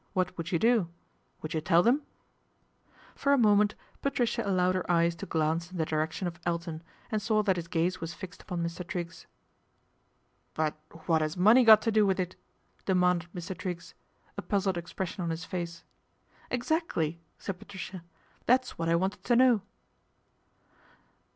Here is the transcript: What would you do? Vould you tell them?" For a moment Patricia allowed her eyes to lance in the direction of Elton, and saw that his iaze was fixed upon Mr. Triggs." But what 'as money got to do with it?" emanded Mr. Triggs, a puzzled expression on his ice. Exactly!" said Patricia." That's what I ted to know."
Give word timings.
What 0.13 0.35
would 0.35 0.51
you 0.51 0.57
do? 0.57 0.89
Vould 1.43 1.53
you 1.53 1.61
tell 1.61 1.83
them?" 1.83 2.01
For 3.15 3.33
a 3.33 3.37
moment 3.37 3.75
Patricia 4.01 4.41
allowed 4.43 4.73
her 4.73 4.91
eyes 4.91 5.13
to 5.17 5.27
lance 5.31 5.69
in 5.69 5.77
the 5.77 5.85
direction 5.85 6.25
of 6.27 6.39
Elton, 6.43 6.81
and 7.11 7.21
saw 7.21 7.43
that 7.43 7.55
his 7.55 7.67
iaze 7.67 7.99
was 8.01 8.15
fixed 8.15 8.41
upon 8.41 8.63
Mr. 8.63 8.87
Triggs." 8.87 9.27
But 10.55 10.73
what 11.07 11.21
'as 11.21 11.37
money 11.37 11.63
got 11.63 11.83
to 11.83 11.91
do 11.91 12.03
with 12.03 12.19
it?" 12.19 12.35
emanded 12.87 13.27
Mr. 13.35 13.55
Triggs, 13.55 13.93
a 14.39 14.41
puzzled 14.41 14.75
expression 14.75 15.23
on 15.23 15.29
his 15.29 15.47
ice. 15.53 15.83
Exactly!" 16.49 17.19
said 17.37 17.59
Patricia." 17.59 18.03
That's 18.47 18.79
what 18.79 18.89
I 18.89 18.97
ted 18.97 19.23
to 19.25 19.35
know." 19.35 19.61